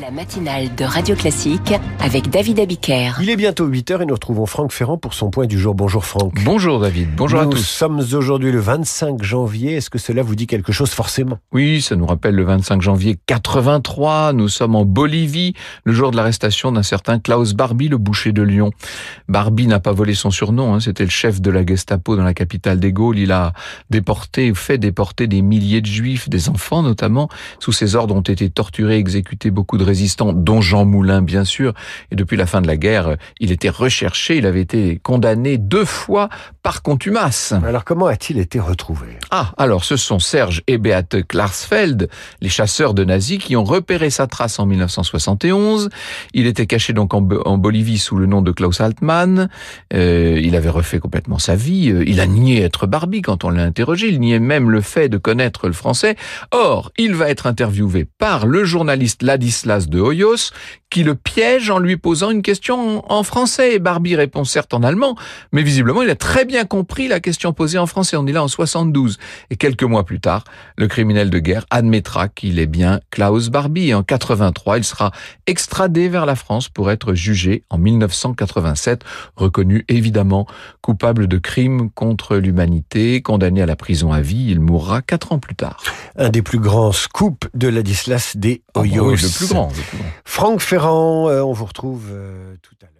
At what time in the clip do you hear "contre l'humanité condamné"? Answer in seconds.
81.90-83.62